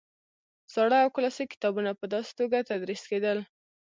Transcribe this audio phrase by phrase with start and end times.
[0.73, 3.37] زاړه او کلاسیک کتابونه په داسې توګه تدریس کېدل.